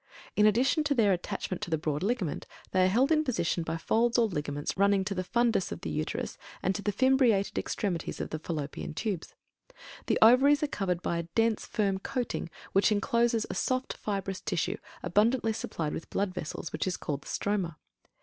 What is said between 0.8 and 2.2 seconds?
to their attachment to the broad